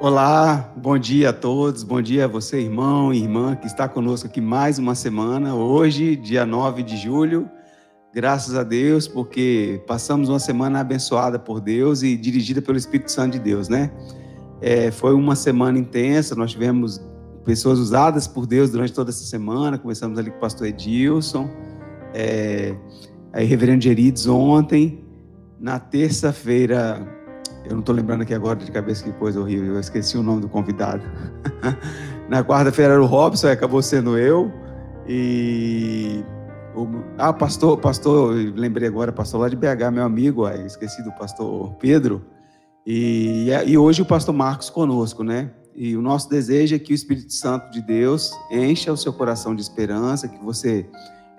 [0.00, 4.28] Olá, bom dia a todos, bom dia a você, irmão e irmã, que está conosco
[4.28, 5.56] aqui mais uma semana.
[5.56, 7.50] Hoje, dia 9 de julho,
[8.14, 13.32] graças a Deus, porque passamos uma semana abençoada por Deus e dirigida pelo Espírito Santo
[13.32, 13.90] de Deus, né?
[14.60, 17.04] É, foi uma semana intensa, nós tivemos
[17.44, 19.78] pessoas usadas por Deus durante toda essa semana.
[19.78, 21.50] Começamos ali com o pastor Edilson,
[22.14, 22.72] é,
[23.32, 25.04] aí Reverendo Gerides ontem.
[25.58, 27.17] Na terça-feira,
[27.68, 30.40] eu não estou lembrando aqui agora de cabeça que coisa horrível, eu esqueci o nome
[30.40, 31.02] do convidado.
[32.28, 34.50] Na quarta-feira era o Robson, acabou sendo eu.
[35.06, 36.24] E.
[37.16, 41.74] Ah, pastor, pastor, lembrei agora, pastor lá de BH, meu amigo, aí, esqueci do pastor
[41.74, 42.24] Pedro.
[42.86, 45.50] E, e hoje o pastor Marcos conosco, né?
[45.74, 49.54] E o nosso desejo é que o Espírito Santo de Deus encha o seu coração
[49.54, 50.88] de esperança, que você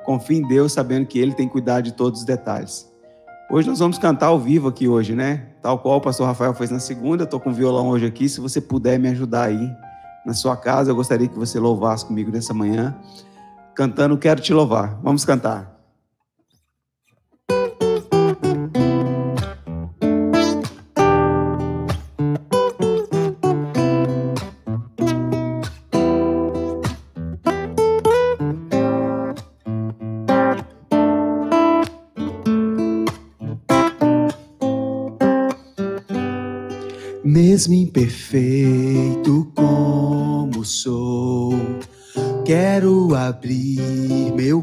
[0.05, 2.88] confie em Deus, sabendo que Ele tem cuidado de todos os detalhes.
[3.51, 5.47] Hoje nós vamos cantar ao vivo aqui hoje, né?
[5.59, 8.29] Tal qual o pastor Rafael fez na segunda, tô com violão hoje aqui.
[8.29, 9.75] Se você puder me ajudar aí
[10.23, 12.95] na sua casa, eu gostaria que você louvasse comigo nessa manhã,
[13.73, 14.99] cantando Quero Te Louvar.
[15.01, 15.78] Vamos cantar.
[37.89, 41.53] Imperfeito como sou,
[42.45, 44.61] quero abrir meu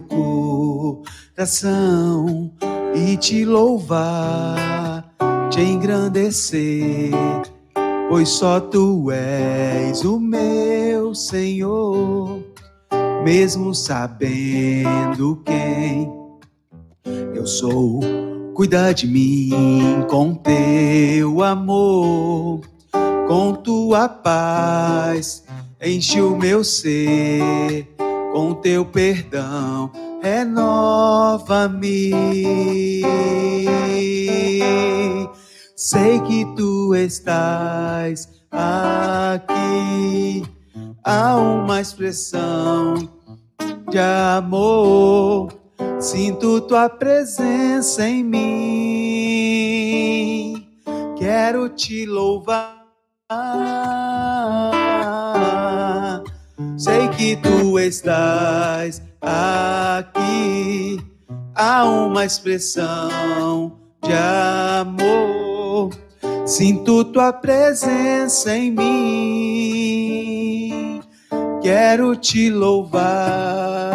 [1.34, 2.52] coração
[2.94, 5.12] e te louvar,
[5.50, 7.10] te engrandecer,
[8.08, 12.44] pois só tu és o meu Senhor,
[13.24, 16.08] mesmo sabendo quem
[17.34, 17.98] eu sou.
[18.54, 19.50] Cuida de mim
[20.08, 22.60] com teu amor,
[23.26, 25.44] com tua paz,
[25.82, 27.88] enche o meu ser,
[28.32, 29.90] com teu perdão,
[30.22, 32.12] renova-me.
[35.74, 40.42] Sei que tu estás aqui,
[41.04, 42.94] há uma expressão
[43.90, 45.66] de amor
[45.98, 48.36] Sinto tua presença em mim.
[51.18, 52.75] Quero te louvar.
[56.78, 61.04] Sei que tu estás aqui.
[61.52, 65.90] Há uma expressão de amor.
[66.46, 69.80] Sinto tua presença em mim.
[71.60, 73.85] Quero te louvar.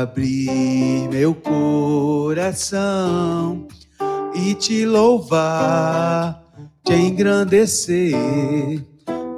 [0.00, 2.86] Abrir meu coração
[4.34, 6.42] e te louvar,
[6.82, 8.14] te engrandecer,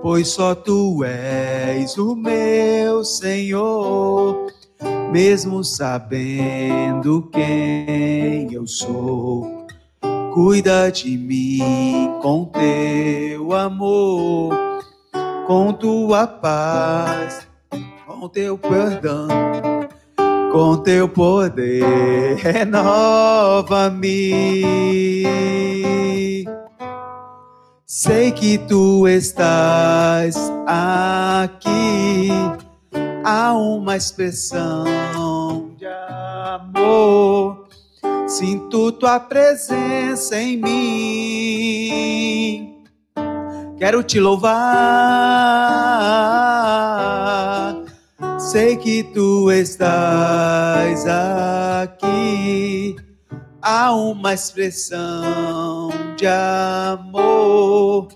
[0.00, 4.46] pois só tu és o meu Senhor,
[5.10, 9.66] mesmo sabendo quem eu sou.
[10.32, 14.64] Cuida de mim com teu amor
[15.46, 17.46] com tua paz,
[18.06, 19.28] com teu perdão,
[20.54, 24.04] com teu poder, renova-me.
[27.84, 32.28] Sei que tu estás aqui,
[33.24, 34.84] há uma expressão
[35.76, 37.66] de amor.
[38.28, 41.24] Sinto tua presença em mim
[43.76, 44.54] quero te louvar.
[48.38, 52.96] Sei que tu estás aqui.
[53.60, 58.08] Há uma expressão de amor.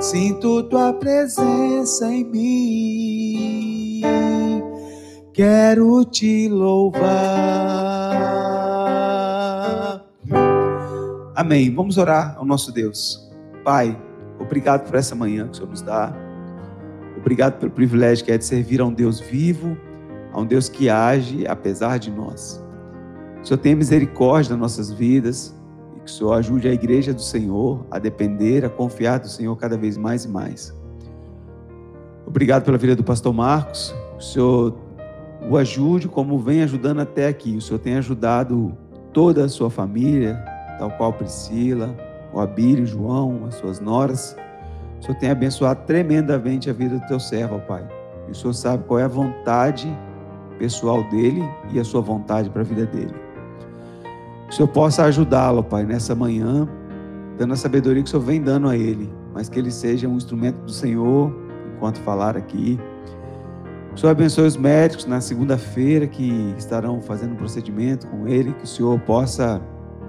[0.00, 4.02] Sinto tua presença em mim.
[5.32, 7.00] Quero te louvar.
[11.34, 11.74] Amém.
[11.74, 13.30] Vamos orar ao nosso Deus.
[13.64, 13.96] Pai,
[14.40, 16.12] Obrigado por essa manhã que o Senhor nos dá.
[17.20, 19.76] Obrigado pelo privilégio que é de servir a um Deus vivo,
[20.32, 22.64] a um Deus que age apesar de nós.
[23.42, 25.54] O Senhor tenha misericórdia nas nossas vidas
[25.96, 29.54] e que o Senhor ajude a igreja do Senhor a depender, a confiar do Senhor
[29.56, 30.74] cada vez mais e mais.
[32.26, 33.94] Obrigado pela vida do pastor Marcos.
[34.16, 34.74] O Senhor
[35.48, 37.56] o ajude como vem ajudando até aqui.
[37.56, 38.76] O Senhor tem ajudado
[39.12, 40.36] toda a sua família,
[40.78, 41.96] tal qual Priscila,
[42.32, 44.36] o Abílio, João, as suas noras.
[45.00, 47.86] O Senhor tem abençoado tremendamente a vida do teu servo, ó Pai.
[48.28, 49.90] E o Senhor sabe qual é a vontade
[50.58, 51.42] pessoal dele
[51.72, 53.14] e a sua vontade para a vida dele.
[54.46, 56.68] Que o Senhor possa ajudá-lo, Pai, nessa manhã,
[57.38, 60.16] dando a sabedoria que o Senhor vem dando a ele, mas que ele seja um
[60.16, 61.34] instrumento do Senhor
[61.74, 62.78] enquanto falar aqui.
[63.94, 68.64] O Senhor abençoe os médicos na segunda-feira que estarão fazendo o procedimento com ele, que
[68.64, 69.62] o Senhor possa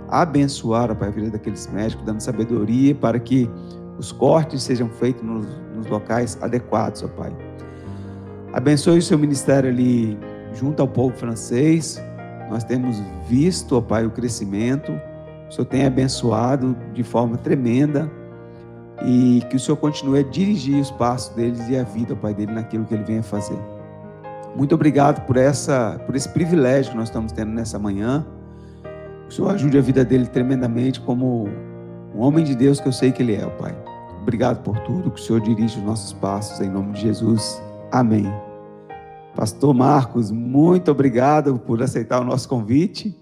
[0.09, 3.49] abençoar Pai, a vida daqueles médicos, dando sabedoria para que
[3.97, 5.45] os cortes sejam feitos nos,
[5.75, 7.31] nos locais adequados, ó Pai.
[8.53, 10.17] Abençoe o seu ministério ali
[10.53, 12.01] junto ao povo francês.
[12.49, 12.97] Nós temos
[13.27, 14.91] visto, ó Pai, o crescimento.
[15.49, 18.09] O Senhor tem abençoado de forma tremenda
[19.03, 22.51] e que o Senhor continue a dirigir os passos deles e a vida, Pai, dele
[22.51, 23.59] naquilo que ele vem a fazer.
[24.55, 28.25] Muito obrigado por, essa, por esse privilégio que nós estamos tendo nessa manhã.
[29.27, 31.47] O Senhor ajude a vida dele tremendamente como
[32.13, 33.75] um homem de Deus que eu sei que ele é, Pai.
[34.21, 37.61] Obrigado por tudo, que o Senhor dirige os nossos passos, em nome de Jesus.
[37.91, 38.31] Amém.
[39.35, 43.15] Pastor Marcos, muito obrigado por aceitar o nosso convite.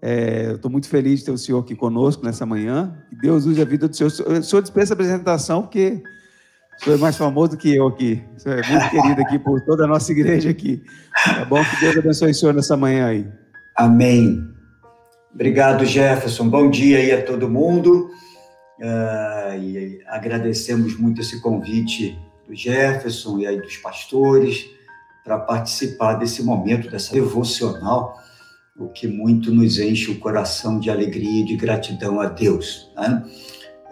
[0.00, 2.92] É, eu estou muito feliz de ter o senhor aqui conosco nessa manhã.
[3.08, 4.10] Que Deus use a vida do senhor.
[4.10, 6.02] O senhor dispensa a apresentação, porque
[6.80, 8.20] o senhor é mais famoso do que eu aqui.
[8.36, 10.82] O senhor é muito querido aqui por toda a nossa igreja aqui.
[11.40, 13.28] É bom que Deus abençoe o senhor nessa manhã aí.
[13.76, 14.51] Amém.
[15.34, 16.48] Obrigado, Jefferson.
[16.48, 18.10] Bom dia aí a todo mundo.
[18.78, 24.66] Uh, e agradecemos muito esse convite do Jefferson e aí dos pastores
[25.24, 28.20] para participar desse momento, dessa devocional
[28.76, 32.90] o que muito nos enche o coração de alegria e de gratidão a Deus.
[32.96, 33.24] Né?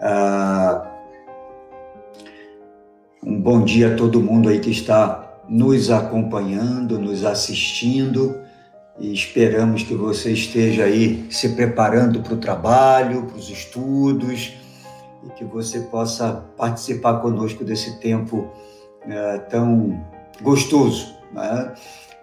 [0.01, 0.91] Ah,
[3.23, 8.40] um bom dia a todo mundo aí que está nos acompanhando, nos assistindo
[9.01, 14.53] e esperamos que você esteja aí se preparando para o trabalho, para os estudos
[15.25, 18.47] e que você possa participar conosco desse tempo
[19.01, 19.99] é, tão
[20.39, 21.15] gostoso.
[21.33, 21.73] Né?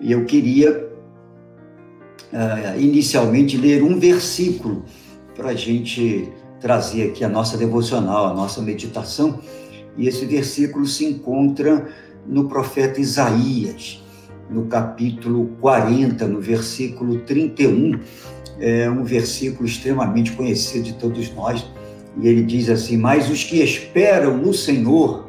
[0.00, 0.88] E eu queria
[2.32, 4.84] uh, inicialmente ler um versículo
[5.34, 9.40] para a gente trazer aqui a nossa devocional, a nossa meditação.
[9.96, 11.88] E esse versículo se encontra
[12.24, 14.00] no profeta Isaías,
[14.50, 18.00] no capítulo 40, no versículo 31.
[18.58, 21.64] É um versículo extremamente conhecido de todos nós.
[22.20, 25.28] E ele diz assim: Mas os que esperam no Senhor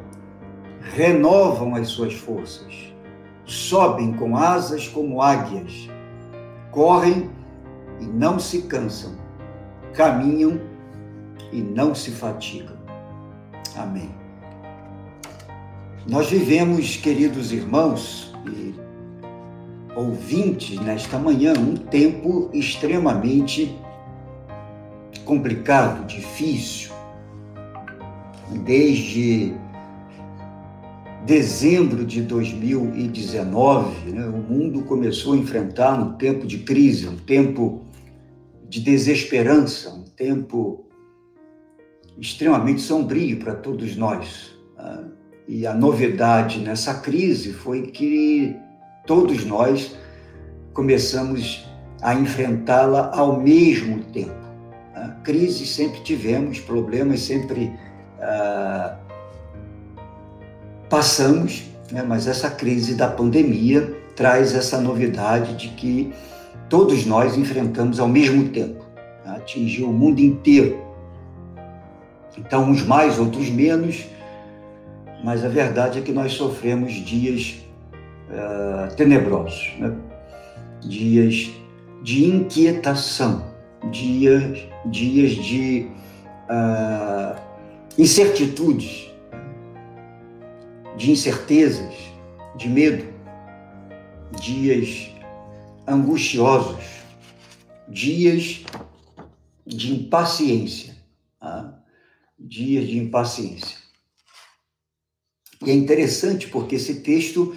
[0.94, 2.74] renovam as suas forças,
[3.44, 5.88] sobem com asas como águias
[6.70, 7.30] correm
[8.00, 9.12] e não se cansam,
[9.94, 10.60] caminham
[11.52, 12.76] e não se fatigam.
[13.76, 14.10] Amém.
[16.06, 18.74] Nós vivemos, queridos irmãos e
[20.00, 23.76] ouvintes, nesta manhã, um tempo extremamente
[25.24, 26.90] complicado, difícil.
[28.64, 29.54] Desde
[31.24, 37.82] dezembro de 2019, né, o mundo começou a enfrentar um tempo de crise, um tempo
[38.68, 40.86] de desesperança, um tempo
[42.18, 44.52] extremamente sombrio para todos nós.
[44.76, 45.04] Né?
[45.46, 48.56] E a novidade nessa crise foi que
[49.06, 49.96] todos nós
[50.72, 51.68] começamos
[52.00, 54.34] a enfrentá-la ao mesmo tempo.
[54.94, 55.16] Né?
[55.24, 57.72] Crises sempre tivemos, problemas sempre.
[58.18, 59.00] Uh,
[60.90, 66.12] passamos, né, mas essa crise da pandemia traz essa novidade de que
[66.68, 68.84] todos nós enfrentamos ao mesmo tempo,
[69.24, 70.84] né, atingiu o mundo inteiro.
[72.36, 74.06] Então, uns mais, outros menos,
[75.24, 77.58] mas a verdade é que nós sofremos dias
[78.30, 79.96] uh, tenebrosos, né?
[80.80, 81.50] dias
[82.02, 83.54] de inquietação,
[83.90, 85.88] dias, dias de
[86.48, 87.38] uh,
[87.98, 89.10] incertitudes,
[90.96, 91.94] de incertezas,
[92.56, 93.06] de medo,
[94.40, 95.10] dias
[95.86, 96.84] angustiosos,
[97.88, 98.64] dias
[99.66, 100.96] de impaciência,
[101.38, 101.82] tá?
[102.38, 103.78] dias de impaciência.
[105.64, 107.54] E é interessante porque esse texto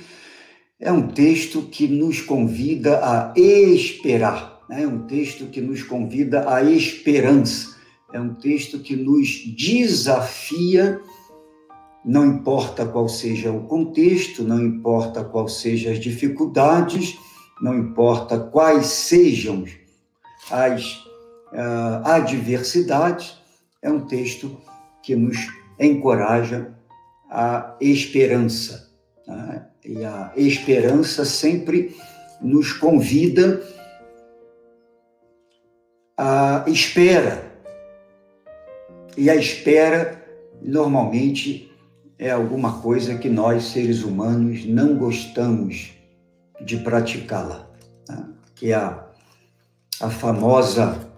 [0.84, 4.84] é um texto que nos convida a esperar, né?
[4.84, 7.78] é um texto que nos convida à esperança,
[8.12, 11.00] é um texto que nos desafia
[12.06, 17.18] não importa qual seja o contexto, não importa quais sejam as dificuldades,
[17.62, 19.64] não importa quais sejam
[20.52, 20.98] as
[21.54, 23.38] uh, adversidades,
[23.82, 24.58] é um texto
[25.02, 25.38] que nos
[25.80, 26.74] encoraja
[27.30, 28.93] a esperança.
[29.28, 29.66] Né?
[29.86, 31.96] E a esperança sempre
[32.42, 33.62] nos convida
[36.18, 37.52] à espera.
[39.18, 40.24] E a espera,
[40.62, 41.72] normalmente,
[42.18, 45.92] é alguma coisa que nós, seres humanos, não gostamos
[46.62, 47.68] de praticá-la,
[48.10, 48.26] né?
[48.56, 49.06] que é a,
[50.02, 51.12] a famosa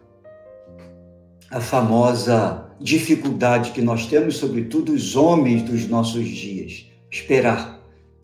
[1.52, 7.75] a famosa dificuldade que nós temos, sobretudo os homens dos nossos dias, esperar.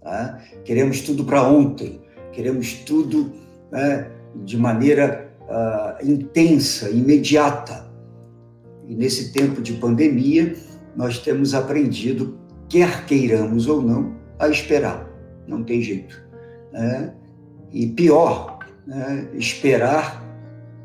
[0.02, 0.42] Tá?
[0.64, 3.32] Queremos tudo para ontem, queremos tudo
[3.72, 7.90] né, de maneira uh, intensa, imediata.
[8.88, 10.56] E nesse tempo de pandemia,
[10.96, 15.08] nós temos aprendido, quer queiramos ou não, a esperar.
[15.48, 16.22] Não tem jeito.
[16.72, 17.14] Né?
[17.72, 20.22] E pior, né, esperar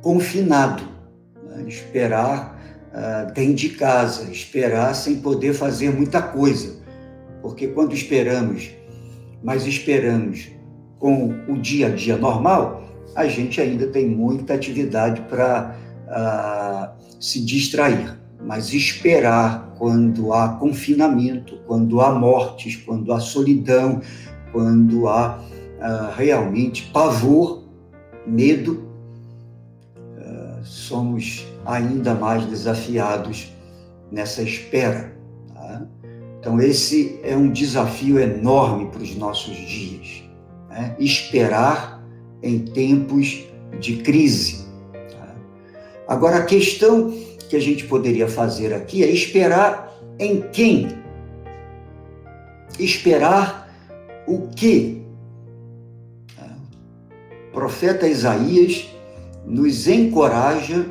[0.03, 0.97] confinado
[1.67, 2.61] esperar
[2.93, 6.77] uh, dentro de casa, esperar sem poder fazer muita coisa.
[7.41, 8.71] Porque quando esperamos,
[9.43, 10.51] mas esperamos
[10.99, 12.83] com o dia a dia normal,
[13.15, 15.77] a gente ainda tem muita atividade para
[16.07, 18.17] uh, ah, se distrair.
[18.45, 24.01] Mas esperar quando há confinamento, quando há mortes, quando há solidão,
[24.53, 27.65] quando há uh, realmente pavor,
[28.27, 28.87] medo,
[30.67, 33.53] somos ainda mais desafiados
[34.11, 35.16] nessa espera.
[36.47, 40.23] Então, esse é um desafio enorme para os nossos dias.
[40.71, 40.95] Né?
[40.97, 42.01] Esperar
[42.41, 43.45] em tempos
[43.81, 44.65] de crise.
[44.93, 45.35] Tá?
[46.07, 47.13] Agora, a questão
[47.51, 50.87] que a gente poderia fazer aqui é esperar em quem?
[52.79, 53.69] Esperar
[54.25, 54.99] o quê?
[56.37, 56.57] Tá?
[57.49, 58.89] O profeta Isaías
[59.45, 60.91] nos encoraja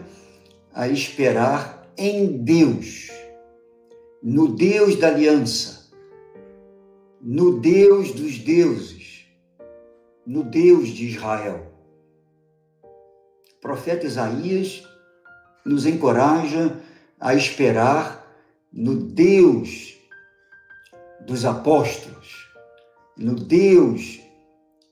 [0.73, 3.09] a esperar em Deus,
[4.27, 5.91] no Deus da aliança,
[7.21, 9.27] no Deus dos deuses,
[10.25, 11.71] no Deus de Israel.
[12.83, 14.83] O profeta Isaías
[15.63, 16.75] nos encoraja
[17.19, 18.25] a esperar
[18.73, 19.95] no Deus
[21.27, 22.49] dos apóstolos,
[23.15, 24.19] no Deus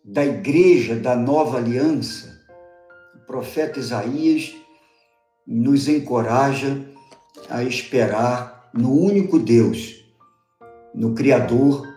[0.06, 2.40] da igreja da nova aliança,
[3.26, 4.54] profeta Isaías
[5.48, 6.86] nos encoraja
[7.50, 10.04] a esperar no único Deus,
[10.94, 11.88] no Criador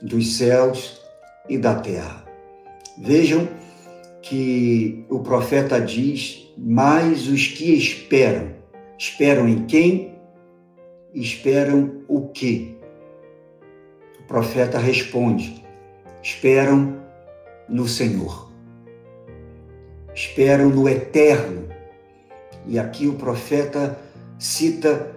[0.00, 1.00] dos céus
[1.48, 2.24] e da terra.
[2.98, 3.48] Vejam
[4.22, 8.54] que o profeta diz: Mas os que esperam,
[8.98, 10.14] esperam em quem?
[11.14, 12.76] Esperam o quê?
[14.20, 15.62] O profeta responde:
[16.22, 16.96] esperam
[17.68, 18.52] no Senhor
[20.14, 21.68] esperam no eterno.
[22.66, 23.98] E aqui o profeta
[24.38, 25.14] cita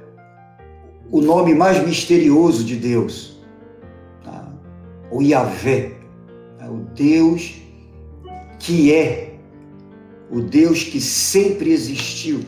[1.11, 3.37] o nome mais misterioso de Deus,
[4.23, 4.51] tá?
[5.11, 5.97] o Yahvé,
[6.57, 6.69] tá?
[6.69, 7.61] o Deus
[8.59, 9.35] que é,
[10.31, 12.41] o Deus que sempre existiu,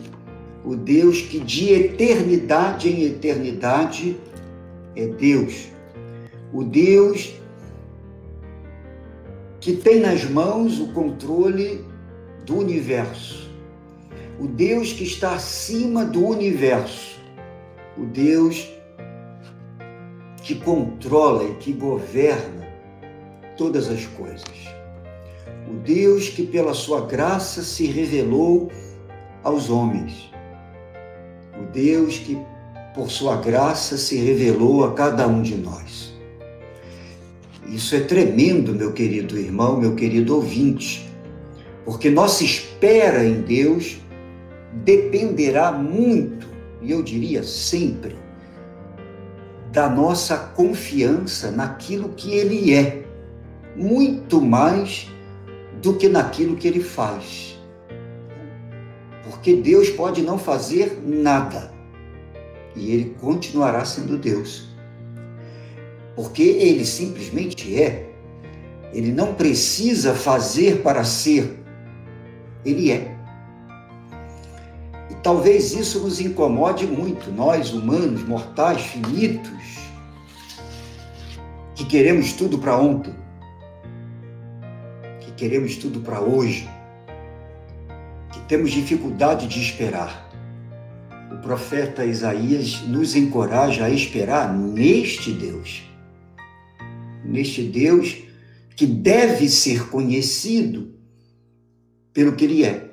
[0.66, 4.18] o Deus que de eternidade em eternidade
[4.96, 5.68] é Deus,
[6.52, 7.34] o Deus
[9.60, 11.86] que tem nas mãos o controle
[12.46, 13.50] do universo,
[14.40, 17.17] o Deus que está acima do universo,
[17.98, 18.70] o Deus
[20.44, 22.68] que controla e que governa
[23.58, 24.68] todas as coisas.
[25.70, 28.72] O Deus que, pela sua graça, se revelou
[29.44, 30.32] aos homens.
[31.60, 32.38] O Deus que,
[32.94, 36.14] por sua graça, se revelou a cada um de nós.
[37.68, 41.08] Isso é tremendo, meu querido irmão, meu querido ouvinte
[41.88, 43.98] porque nossa espera em Deus
[44.84, 46.47] dependerá muito,
[46.82, 48.16] e eu diria sempre,
[49.72, 53.04] da nossa confiança naquilo que Ele é,
[53.76, 55.10] muito mais
[55.82, 57.58] do que naquilo que Ele faz.
[59.24, 61.72] Porque Deus pode não fazer nada
[62.76, 64.68] e Ele continuará sendo Deus.
[66.16, 68.10] Porque Ele simplesmente é.
[68.94, 71.58] Ele não precisa fazer para ser
[72.68, 73.17] ele é.
[75.28, 79.78] Talvez isso nos incomode muito, nós humanos, mortais, finitos,
[81.76, 83.14] que queremos tudo para ontem,
[85.20, 86.70] que queremos tudo para hoje,
[88.32, 90.32] que temos dificuldade de esperar.
[91.34, 95.84] O profeta Isaías nos encoraja a esperar neste Deus,
[97.26, 98.16] neste Deus
[98.78, 100.94] que deve ser conhecido
[102.14, 102.87] pelo que ele é,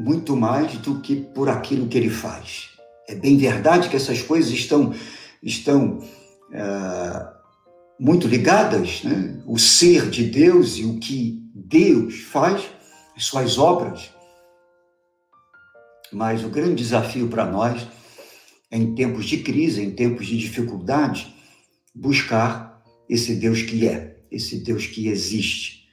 [0.00, 2.70] muito mais do que por aquilo que ele faz.
[3.06, 4.94] É bem verdade que essas coisas estão,
[5.42, 6.00] estão
[6.50, 7.28] é,
[7.98, 9.38] muito ligadas, né?
[9.46, 12.64] o ser de Deus e o que Deus faz,
[13.14, 14.10] as suas obras.
[16.10, 17.86] Mas o grande desafio para nós,
[18.70, 21.34] é, em tempos de crise, em tempos de dificuldade,
[21.94, 25.84] buscar esse Deus que é, esse Deus que existe.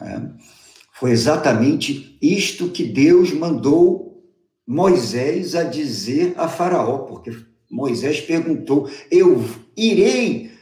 [0.00, 0.59] É.
[1.00, 4.22] Foi exatamente isto que Deus mandou
[4.66, 7.34] Moisés a dizer a Faraó, porque
[7.70, 9.42] Moisés perguntou: Eu
[9.74, 10.52] irei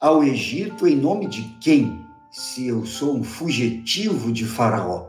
[0.00, 2.00] ao Egito em nome de quem?
[2.30, 5.08] Se eu sou um fugitivo de Faraó.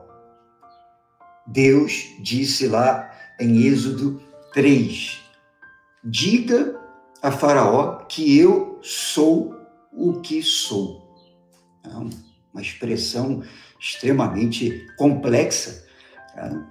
[1.45, 4.19] Deus disse lá em Êxodo
[4.55, 5.19] 3:
[6.03, 6.75] Diga
[7.21, 9.55] a Faraó que eu sou
[9.93, 11.13] o que sou.
[11.85, 13.43] É uma expressão
[13.79, 15.85] extremamente complexa,
[16.35, 16.67] tá?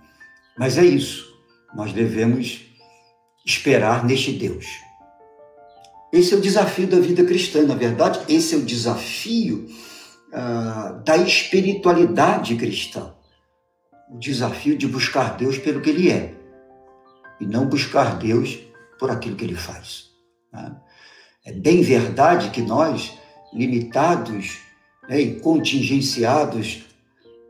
[0.58, 1.28] mas é isso.
[1.75, 2.66] Nós devemos
[3.44, 4.66] esperar neste Deus.
[6.12, 9.68] Esse é o desafio da vida cristã, na verdade, esse é o desafio
[10.32, 13.14] ah, da espiritualidade cristã.
[14.11, 16.35] O desafio de buscar Deus pelo que Ele é
[17.40, 18.58] e não buscar Deus
[18.99, 20.11] por aquilo que Ele faz.
[20.52, 20.75] Né?
[21.44, 23.12] É bem verdade que nós,
[23.52, 24.58] limitados
[25.09, 26.85] né, e contingenciados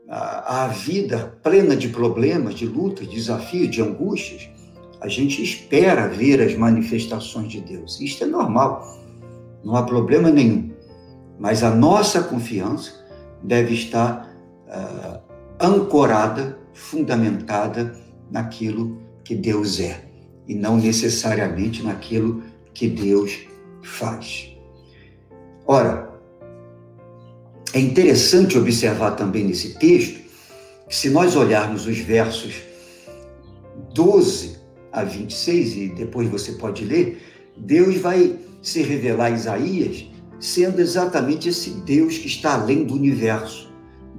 [0.07, 4.49] à, vida plena de problemas, de lutas, de desafios, de angústias,
[5.01, 8.01] a gente espera ver as manifestações de Deus.
[8.01, 8.99] Isto é normal,
[9.63, 10.71] não há problema nenhum.
[11.37, 13.05] Mas a nossa confiança
[13.43, 14.29] deve estar
[14.67, 15.19] uh,
[15.59, 17.95] ancorada, fundamentada
[18.29, 20.09] naquilo que Deus é
[20.47, 23.39] e não necessariamente naquilo que Deus
[23.83, 24.49] faz.
[25.65, 26.08] Ora,
[27.73, 30.19] é interessante observar também nesse texto
[30.87, 32.55] que, se nós olharmos os versos
[33.93, 34.57] 12
[34.91, 37.21] a 26, e depois você pode ler,
[37.55, 40.05] Deus vai se revelar a Isaías
[40.39, 43.69] sendo exatamente esse Deus que está além do universo,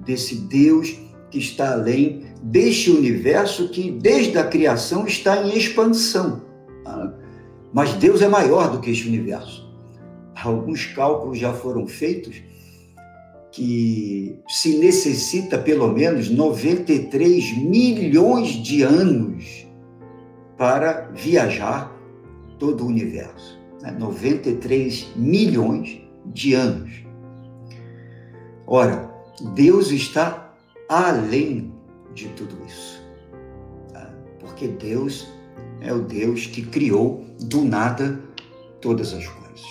[0.05, 0.95] desse Deus
[1.31, 6.43] que está além deste universo que desde a criação está em expansão.
[6.85, 7.15] Tá?
[7.73, 9.69] Mas Deus é maior do que este universo.
[10.35, 12.43] Alguns cálculos já foram feitos
[13.61, 19.67] que se necessita pelo menos 93 milhões de anos
[20.57, 21.95] para viajar
[22.59, 23.61] todo o universo.
[23.83, 23.91] Né?
[23.91, 26.91] 93 milhões de anos.
[28.67, 29.13] Ora,
[29.55, 30.55] Deus está
[30.89, 31.71] além
[32.15, 33.05] de tudo isso.
[33.93, 34.11] Tá?
[34.39, 35.29] Porque Deus
[35.83, 38.19] é o Deus que criou do nada
[38.81, 39.67] todas as coisas.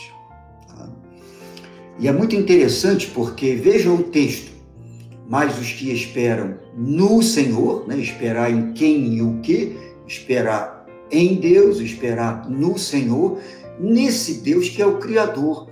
[1.99, 4.51] E é muito interessante porque vejam o texto.
[5.27, 7.97] Mas os que esperam no Senhor, né?
[7.97, 13.37] esperar em quem e o que, esperar em Deus, esperar no Senhor,
[13.79, 15.67] nesse Deus que é o Criador,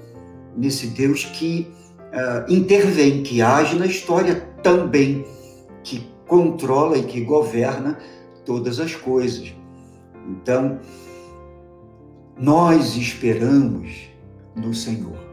[0.56, 1.68] nesse Deus que
[2.12, 5.26] uh, intervém, que age na história também,
[5.84, 7.98] que controla e que governa
[8.46, 9.54] todas as coisas.
[10.28, 10.80] Então,
[12.38, 14.10] nós esperamos
[14.56, 15.27] no Senhor.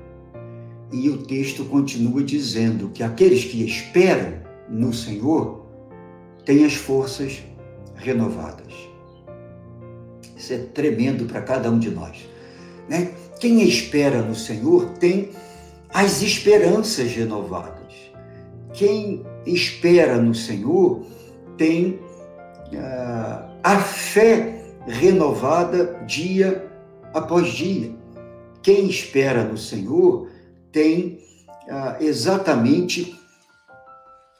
[0.95, 4.35] E o texto continua dizendo que aqueles que esperam
[4.69, 5.67] no Senhor
[6.45, 7.43] têm as forças
[7.97, 8.73] renovadas.
[10.37, 12.29] Isso é tremendo para cada um de nós.
[12.89, 13.11] Né?
[13.41, 15.31] Quem espera no Senhor tem
[15.93, 17.93] as esperanças renovadas.
[18.73, 21.05] Quem espera no Senhor
[21.57, 21.99] tem
[22.73, 26.71] uh, a fé renovada dia
[27.13, 27.91] após dia.
[28.63, 30.29] Quem espera no Senhor
[30.75, 31.21] tem
[31.69, 33.19] uh, exatamente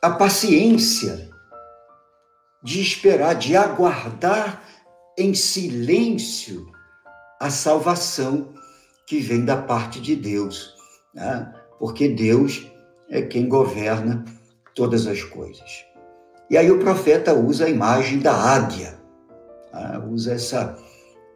[0.03, 1.31] a paciência
[2.61, 4.63] de esperar, de aguardar
[5.17, 6.67] em silêncio
[7.41, 8.53] a salvação
[9.07, 10.75] que vem da parte de Deus,
[11.15, 11.55] né?
[11.79, 12.67] porque Deus
[13.09, 14.25] é quem governa
[14.75, 15.85] todas as coisas.
[16.51, 18.99] E aí o profeta usa a imagem da águia,
[19.73, 20.03] né?
[20.11, 20.77] usa essa,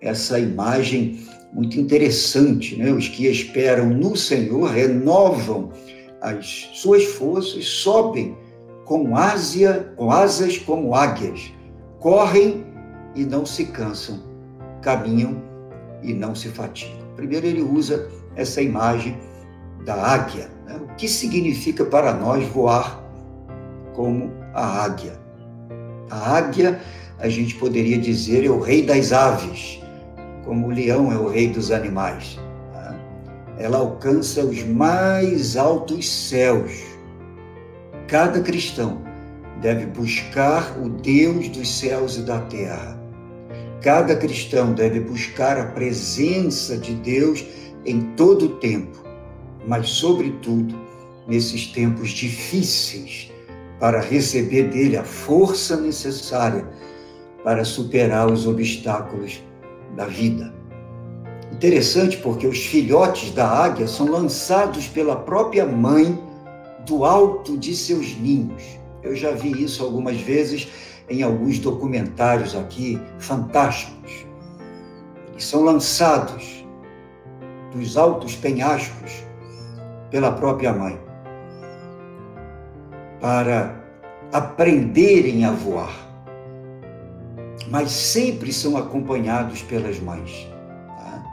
[0.01, 2.91] essa imagem muito interessante, né?
[2.93, 5.71] Os que esperam no Senhor renovam
[6.21, 8.37] as suas forças, sobem
[8.85, 11.53] com, ásia, com asas como águias,
[12.01, 12.65] correm
[13.15, 14.23] e não se cansam,
[14.83, 15.43] caminham
[16.03, 17.07] e não se fatigam.
[17.17, 19.19] Primeiro, ele usa essa imagem
[19.85, 20.51] da águia.
[20.67, 20.77] Né?
[20.77, 23.03] O que significa para nós voar
[23.95, 25.19] como a águia?
[26.11, 26.81] A águia,
[27.19, 29.81] a gente poderia dizer, é o rei das aves,
[30.49, 32.37] como o leão é o rei dos animais.
[32.73, 33.01] Né?
[33.59, 36.73] Ela alcança os mais altos céus.
[38.09, 39.03] Cada cristão
[39.61, 42.99] deve buscar o Deus dos céus e da terra
[43.81, 47.45] Cada cristão deve buscar a presença de Deus
[47.87, 48.99] em todo o tempo,
[49.69, 50.75] mas, sobretudo,
[51.29, 53.31] nesses tempos difíceis,
[53.79, 56.67] para receber dele a força necessária
[57.45, 59.41] para superar os obstáculos
[59.99, 60.55] da vida.
[61.53, 66.17] Interessante porque os filhotes da águia são lançados pela própria mãe
[66.87, 68.63] do alto de seus ninhos.
[69.03, 70.69] Eu já vi isso algumas vezes
[71.11, 74.25] em alguns documentários aqui fantásticos.
[75.33, 76.65] Eles são lançados
[77.75, 79.25] dos altos penhascos
[80.13, 80.99] pela própria mãe
[83.21, 83.83] para
[84.33, 86.08] aprenderem a voar.
[87.71, 90.47] Mas sempre são acompanhados pelas mães.
[90.97, 91.25] Tá?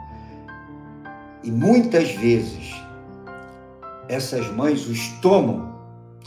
[1.42, 2.74] E muitas vezes
[4.08, 5.74] essas mães os tomam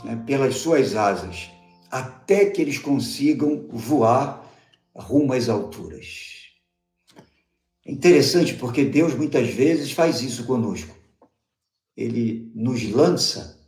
[0.04, 1.50] né, pelas suas asas
[1.90, 4.46] até que eles consigam voar
[4.94, 6.40] rumo às alturas.
[7.84, 10.94] É interessante porque Deus muitas vezes faz isso conosco.
[11.96, 13.58] Ele nos lança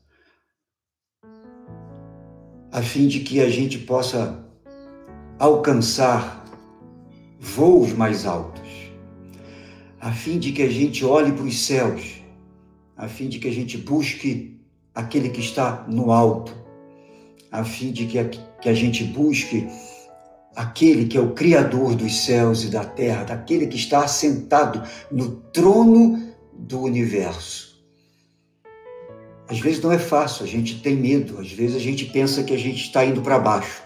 [2.70, 4.48] a fim de que a gente possa
[5.42, 6.46] alcançar
[7.40, 8.92] voos mais altos,
[10.00, 12.22] a fim de que a gente olhe para os céus,
[12.96, 14.56] a fim de que a gente busque
[14.94, 16.54] aquele que está no alto,
[17.50, 19.66] a fim de que a, que a gente busque
[20.54, 25.28] aquele que é o Criador dos céus e da terra, daquele que está assentado no
[25.52, 27.82] trono do universo.
[29.48, 32.54] Às vezes não é fácil, a gente tem medo, às vezes a gente pensa que
[32.54, 33.82] a gente está indo para baixo,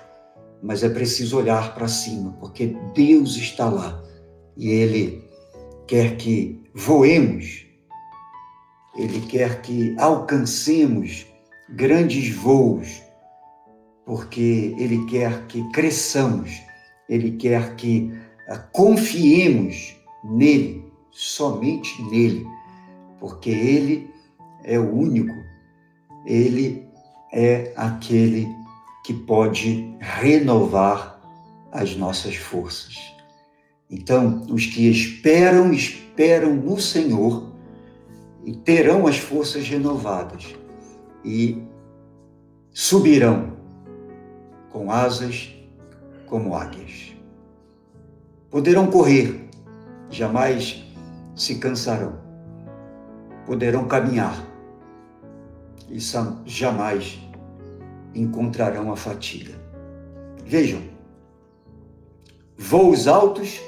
[0.62, 4.02] mas é preciso olhar para cima, porque Deus está lá.
[4.56, 5.24] E Ele
[5.86, 7.66] quer que voemos,
[8.96, 11.26] Ele quer que alcancemos
[11.68, 13.06] grandes voos
[14.06, 16.62] porque Ele quer que cresçamos,
[17.08, 18.10] Ele quer que
[18.48, 22.46] ah, confiemos nele, somente nele,
[23.18, 24.08] porque Ele
[24.64, 25.34] é o único,
[26.24, 26.86] Ele
[27.32, 28.48] é aquele
[29.06, 31.20] que pode renovar
[31.70, 33.14] as nossas forças.
[33.88, 37.52] Então, os que esperam, esperam no Senhor
[38.44, 40.56] e terão as forças renovadas
[41.24, 41.62] e
[42.72, 43.56] subirão
[44.70, 45.54] com asas
[46.26, 47.14] como águias.
[48.50, 49.48] Poderão correr,
[50.10, 50.84] jamais
[51.36, 52.18] se cansarão.
[53.46, 54.44] Poderão caminhar
[55.88, 56.00] e
[56.44, 57.20] jamais
[58.20, 59.54] encontrarão a fatiga.
[60.44, 60.80] Vejam,
[62.56, 63.60] voos altos,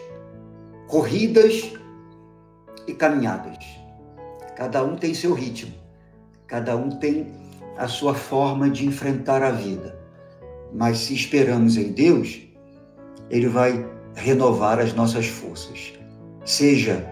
[0.87, 1.72] corridas
[2.87, 3.64] e caminhadas.
[4.56, 5.72] Cada um tem seu ritmo,
[6.46, 7.32] cada um tem
[7.76, 9.98] a sua forma de enfrentar a vida.
[10.72, 12.40] Mas se esperamos em Deus,
[13.30, 15.92] Ele vai renovar as nossas forças,
[16.44, 17.06] seja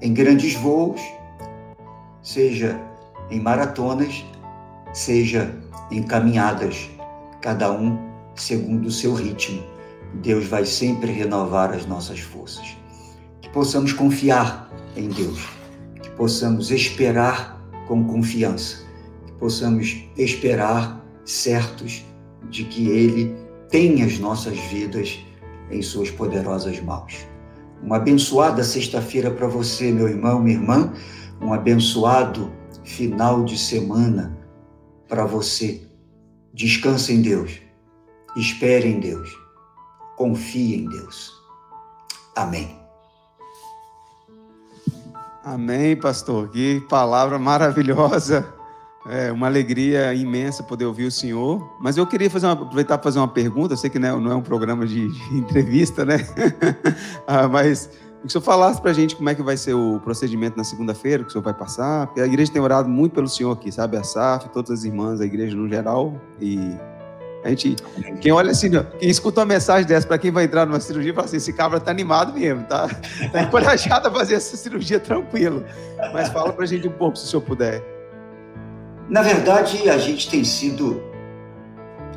[0.00, 1.00] em grandes voos,
[2.22, 2.80] seja
[3.30, 4.24] em maratonas,
[4.92, 5.54] seja
[5.90, 6.90] em caminhadas,
[7.40, 7.98] cada um
[8.34, 9.62] segundo o seu ritmo.
[10.14, 12.76] Deus vai sempre renovar as nossas forças.
[13.40, 15.48] Que possamos confiar em Deus,
[16.02, 18.78] que possamos esperar com confiança,
[19.26, 22.04] que possamos esperar certos
[22.50, 23.34] de que Ele
[23.68, 25.18] tem as nossas vidas
[25.70, 27.26] em Suas poderosas mãos.
[27.82, 30.92] Uma abençoada sexta-feira para você, meu irmão, minha irmã,
[31.40, 32.50] um abençoado
[32.82, 34.37] final de semana
[35.08, 35.82] para você.
[36.52, 37.60] Descanse em Deus,
[38.36, 39.30] espere em Deus,
[40.16, 41.32] confie em Deus.
[42.36, 42.76] Amém.
[45.44, 46.50] Amém, pastor.
[46.50, 48.46] Que palavra maravilhosa.
[49.08, 51.76] É uma alegria imensa poder ouvir o senhor.
[51.80, 53.72] Mas eu queria fazer uma, aproveitar para fazer uma pergunta.
[53.72, 56.18] Eu sei que não é, não é um programa de, de entrevista, né?
[57.26, 57.88] ah, mas
[58.20, 60.64] que o senhor falasse para a gente como é que vai ser o procedimento na
[60.64, 62.06] segunda-feira, que o senhor vai passar.
[62.06, 63.96] Porque a igreja tem orado muito pelo senhor aqui, sabe?
[63.96, 66.20] A SAF, todas as irmãs, a igreja no geral.
[66.40, 66.76] E
[67.44, 67.76] a gente,
[68.20, 71.26] quem olha assim, quem escuta uma mensagem dessa para quem vai entrar numa cirurgia, fala
[71.26, 72.88] assim: esse cabra tá animado mesmo, tá,
[73.32, 75.64] tá encorajado a fazer essa cirurgia tranquilo.
[76.12, 77.82] Mas fala para a gente um pouco, se o senhor puder.
[79.08, 81.00] Na verdade, a gente tem sido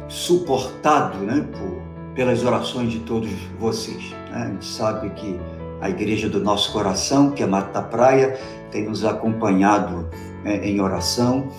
[0.10, 1.82] suportado né, por,
[2.14, 4.12] pelas orações de todos vocês.
[4.32, 4.44] Né?
[4.44, 5.40] A gente sabe que
[5.82, 8.40] a igreja do nosso coração, que é Mata da Praia,
[8.72, 10.08] tem nos acompanhado
[10.44, 11.50] né, em oração.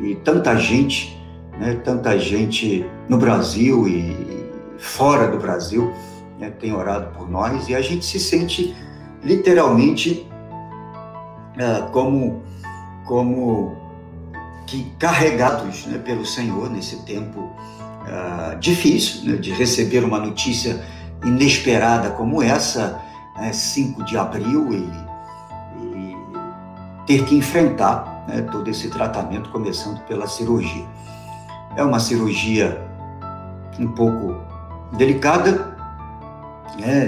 [0.00, 1.16] E tanta gente,
[1.58, 4.44] né, tanta gente no Brasil e
[4.78, 5.92] fora do Brasil
[6.38, 7.68] né, tem orado por nós.
[7.68, 8.74] E a gente se sente
[9.22, 10.26] literalmente
[11.56, 12.42] uh, como
[13.04, 13.74] como
[14.66, 20.84] que carregados né, pelo Senhor nesse tempo uh, difícil né, de receber uma notícia
[21.24, 23.00] inesperada como essa,
[23.38, 25.08] né, 5 de abril, e,
[27.06, 30.84] ter que enfrentar né, todo esse tratamento, começando pela cirurgia.
[31.74, 32.86] É uma cirurgia
[33.78, 34.36] um pouco
[34.92, 35.74] delicada,
[36.78, 37.06] né,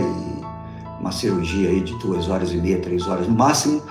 [0.98, 3.82] uma cirurgia aí de duas horas e meia, três horas no máximo,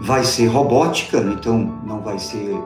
[0.00, 2.56] vai ser robótica, então não vai ser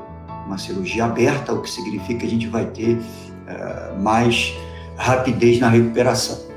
[0.47, 4.53] uma cirurgia aberta, o que significa que a gente vai ter uh, mais
[4.97, 6.50] rapidez na recuperação.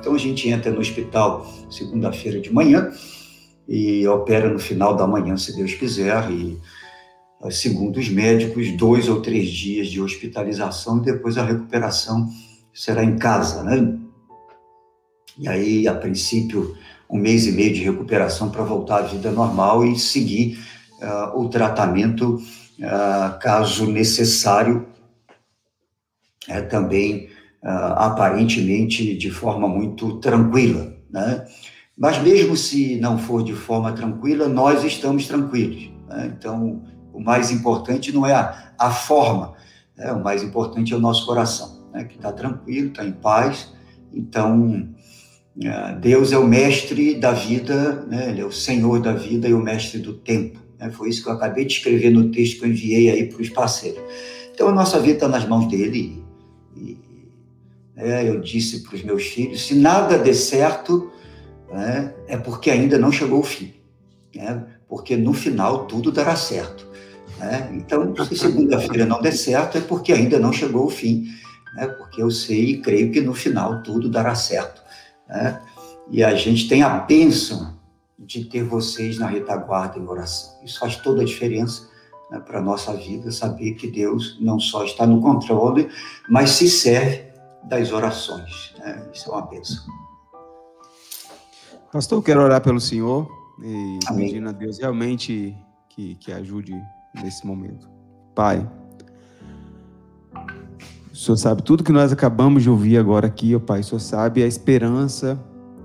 [0.00, 2.90] Então a gente entra no hospital segunda-feira de manhã
[3.68, 6.58] e opera no final da manhã, se Deus quiser, e
[7.50, 12.28] segundo os médicos, dois ou três dias de hospitalização e depois a recuperação
[12.72, 13.98] será em casa, né?
[15.38, 16.76] E aí, a princípio,
[17.10, 20.58] um mês e meio de recuperação para voltar à vida normal e seguir
[21.00, 24.86] uh, o tratamento, uh, caso necessário,
[26.48, 27.28] é, também
[27.70, 31.44] aparentemente de forma muito tranquila, né?
[31.96, 35.90] Mas mesmo se não for de forma tranquila, nós estamos tranquilos.
[36.08, 36.34] Né?
[36.36, 39.54] Então, o mais importante não é a, a forma,
[39.96, 40.12] né?
[40.12, 42.04] o mais importante é o nosso coração, né?
[42.04, 43.72] que está tranquilo, está em paz.
[44.12, 44.90] Então,
[45.62, 48.28] é, Deus é o mestre da vida, né?
[48.28, 50.58] Ele é o Senhor da vida e o mestre do tempo.
[50.78, 50.90] Né?
[50.90, 53.48] Foi isso que eu acabei de escrever no texto que eu enviei aí para os
[53.48, 54.02] parceiros.
[54.52, 56.22] Então a nossa vida está nas mãos dele.
[56.76, 56.98] E,
[57.96, 61.10] né, eu disse para os meus filhos: se nada der certo,
[61.72, 63.74] né, é porque ainda não chegou o fim.
[64.34, 64.62] Né?
[64.86, 66.86] Porque no final tudo dará certo.
[67.38, 67.70] Né?
[67.72, 71.26] Então, se segunda-feira não der certo, é porque ainda não chegou o fim.
[71.74, 71.86] Né?
[71.86, 74.82] Porque eu sei e creio que no final tudo dará certo.
[75.28, 75.60] Né?
[76.10, 77.74] E a gente tem a bênção
[78.18, 80.54] de ter vocês na retaguarda em oração.
[80.64, 81.88] Isso faz toda a diferença
[82.44, 85.88] para a nossa vida, saber que Deus não só está no controle,
[86.28, 87.25] mas se serve
[87.66, 88.74] das orações.
[88.78, 89.08] Né?
[89.12, 89.84] Isso é uma bênção.
[91.92, 93.28] Pastor, eu quero orar pelo Senhor
[93.62, 94.26] e Amém.
[94.26, 95.56] pedindo a Deus realmente
[95.88, 96.74] que, que ajude
[97.14, 97.88] nesse momento.
[98.34, 98.68] Pai,
[101.10, 103.80] o Senhor sabe tudo que nós acabamos de ouvir agora aqui, ó Pai.
[103.80, 105.38] O Senhor sabe a esperança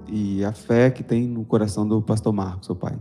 [0.08, 3.00] e a fé que tem no coração do pastor Marcos, ó Pai.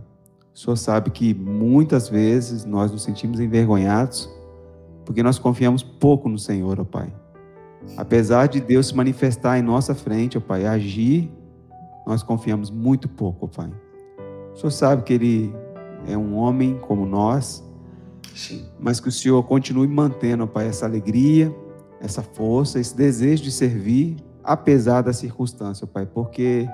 [0.54, 4.30] O Senhor sabe que muitas vezes nós nos sentimos envergonhados
[5.04, 7.12] porque nós confiamos pouco no Senhor, ó Pai.
[7.96, 11.30] Apesar de Deus se manifestar em nossa frente, ó Pai, agir,
[12.06, 13.72] nós confiamos muito pouco, ó Pai.
[14.52, 15.54] O Senhor sabe que Ele
[16.06, 17.64] é um homem como nós,
[18.34, 18.66] Sim.
[18.78, 21.54] mas que o Senhor continue mantendo, ó Pai, essa alegria,
[22.00, 26.68] essa força, esse desejo de servir, apesar da circunstância, Pai, porque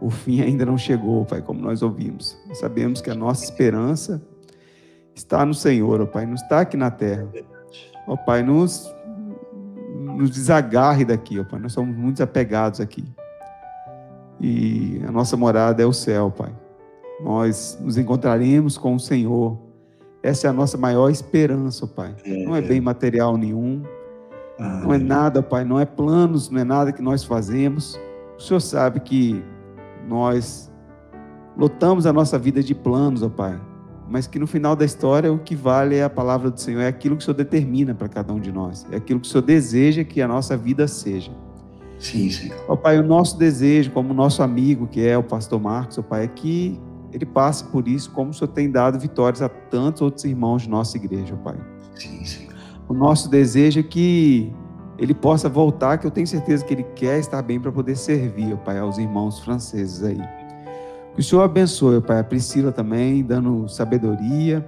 [0.00, 2.38] o fim ainda não chegou, Pai, como nós ouvimos.
[2.48, 4.22] Nós sabemos que a nossa esperança
[5.14, 7.28] está no Senhor, ó Pai, não está aqui na terra.
[8.06, 8.92] Ó Pai, nos,
[10.16, 13.04] nos desagarre daqui, ó Pai, nós somos muito apegados aqui.
[14.40, 16.52] E a nossa morada é o céu, Pai.
[17.22, 19.58] Nós nos encontraremos com o Senhor.
[20.22, 22.14] Essa é a nossa maior esperança, Pai.
[22.26, 23.82] Não é bem material nenhum,
[24.58, 27.98] não é nada, Pai, não é planos, não é nada que nós fazemos.
[28.38, 29.42] O Senhor sabe que
[30.06, 30.70] nós
[31.56, 33.58] lotamos a nossa vida de planos, ó Pai,
[34.10, 36.88] mas que no final da história o que vale é a palavra do Senhor, é
[36.88, 39.42] aquilo que o Senhor determina para cada um de nós, é aquilo que o Senhor
[39.42, 41.30] deseja que a nossa vida seja.
[41.98, 42.58] Sim, Senhor.
[42.66, 46.24] Ó Pai, o nosso desejo, como nosso amigo que é o pastor Marcos, ó Pai,
[46.24, 46.80] é que
[47.12, 50.70] ele passe por isso, como o Senhor tem dado vitórias a tantos outros irmãos de
[50.70, 51.56] nossa igreja, ó Pai.
[51.94, 52.48] Sim, sim.
[52.88, 54.52] O nosso desejo é que
[54.98, 58.56] ele possa voltar, que eu tenho certeza que ele quer estar bem para poder servir,
[58.58, 60.20] Pai, aos irmãos franceses aí.
[61.20, 64.66] O Senhor abençoe, Pai, a Priscila também, dando sabedoria,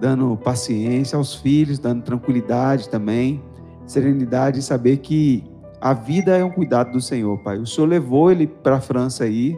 [0.00, 3.40] dando paciência aos filhos, dando tranquilidade também,
[3.86, 5.44] serenidade e saber que
[5.80, 7.58] a vida é um cuidado do Senhor, Pai.
[7.58, 9.56] O Senhor levou ele para a França aí,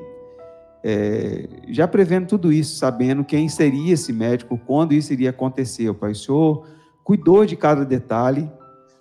[0.85, 6.12] é, já prevendo tudo isso, sabendo quem seria esse médico, quando isso iria acontecer, Pai.
[6.12, 6.66] O Senhor
[7.03, 8.46] cuidou de cada detalhe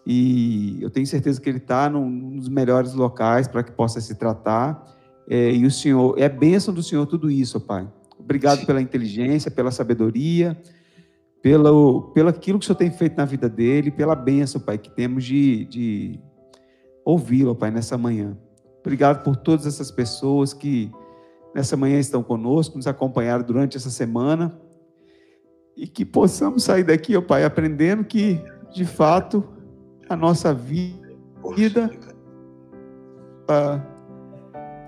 [0.07, 4.15] e eu tenho certeza que ele está num dos melhores locais para que possa se
[4.15, 4.94] tratar.
[5.27, 7.87] É, e o Senhor, é bênção do Senhor tudo isso, Pai.
[8.19, 8.65] Obrigado Sim.
[8.65, 10.57] pela inteligência, pela sabedoria,
[11.41, 14.89] pelo, pelo aquilo que o Senhor tem feito na vida dele, pela bênção, Pai, que
[14.89, 16.19] temos de, de
[17.03, 18.37] ouvi-lo, Pai, nessa manhã.
[18.81, 20.91] Obrigado por todas essas pessoas que
[21.53, 24.59] nessa manhã estão conosco, nos acompanharam durante essa semana
[25.75, 28.41] e que possamos sair daqui, ó Pai, aprendendo que,
[28.73, 29.43] de fato,
[30.07, 31.91] a nossa vida
[33.47, 33.81] ah,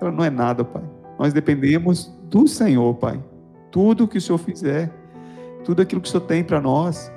[0.00, 0.82] ela não é nada, Pai.
[1.18, 3.22] Nós dependemos do Senhor, Pai.
[3.70, 4.90] Tudo que o Senhor fizer,
[5.64, 7.12] tudo aquilo que o Senhor tem para nós,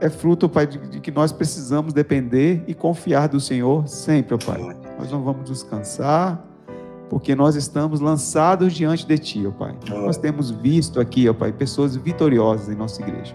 [0.00, 4.58] é fruto, Pai, de, de, que nós precisamos depender e confiar do Senhor sempre, Pai.
[4.98, 6.42] Nós não vamos descansar,
[7.10, 9.76] porque nós estamos lançados diante de Ti, ó Pai.
[9.88, 13.34] Nós temos visto aqui, ó Pai, pessoas vitoriosas em nossa igreja.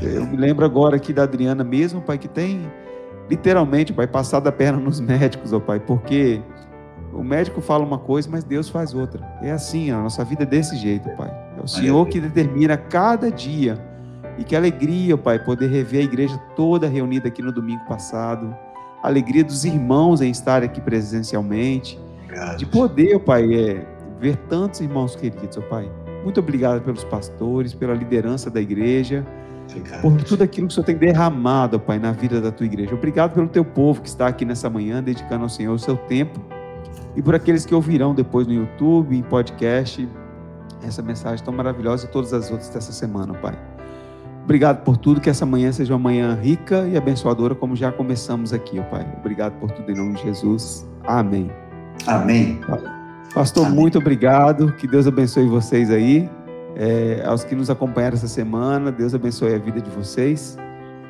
[0.00, 2.70] Eu me lembro agora aqui da Adriana mesmo, Pai, que tem
[3.28, 6.40] literalmente, Pai, passado a perna nos médicos, ó Pai, porque
[7.16, 9.26] o médico fala uma coisa, mas Deus faz outra.
[9.42, 11.32] É assim, a nossa vida é desse jeito, Pai.
[11.58, 13.78] É o Senhor que determina cada dia.
[14.38, 18.54] E que alegria, Pai, poder rever a igreja toda reunida aqui no domingo passado.
[19.02, 21.98] A alegria dos irmãos em estar aqui presencialmente.
[22.24, 22.58] Obrigado.
[22.58, 23.86] De poder, Pai, é,
[24.20, 25.90] ver tantos irmãos queridos, Pai.
[26.22, 29.24] Muito obrigado pelos pastores, pela liderança da igreja.
[29.70, 30.02] Obrigado.
[30.02, 32.94] Por tudo aquilo que o Senhor tem derramado, Pai, na vida da tua igreja.
[32.94, 36.55] Obrigado pelo teu povo que está aqui nessa manhã, dedicando ao Senhor o seu tempo
[37.16, 40.06] e por aqueles que ouvirão depois no YouTube, em podcast,
[40.86, 43.58] essa mensagem tão maravilhosa e todas as outras dessa semana, Pai.
[44.44, 48.52] Obrigado por tudo, que essa manhã seja uma manhã rica e abençoadora, como já começamos
[48.52, 49.04] aqui, Pai.
[49.18, 50.86] Obrigado por tudo em nome de Jesus.
[51.04, 51.50] Amém.
[52.06, 52.60] Amém.
[53.34, 53.78] Pastor, Amém.
[53.78, 54.72] muito obrigado.
[54.72, 56.30] Que Deus abençoe vocês aí.
[56.76, 60.56] É, aos que nos acompanharam essa semana, Deus abençoe a vida de vocês.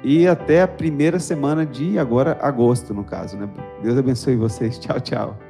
[0.03, 3.49] E até a primeira semana de agora, agosto, no caso, né?
[3.83, 4.79] Deus abençoe vocês.
[4.81, 5.46] Tchau, tchau.